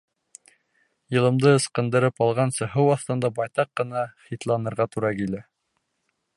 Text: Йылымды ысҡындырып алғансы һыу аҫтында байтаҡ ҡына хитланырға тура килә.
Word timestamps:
Йылымды 1.15 1.51
ысҡындырып 1.57 2.23
алғансы 2.27 2.69
һыу 2.77 2.89
аҫтында 2.95 3.33
байтаҡ 3.41 3.71
ҡына 3.83 4.07
хитланырға 4.31 4.91
тура 4.97 5.17
килә. 5.23 5.47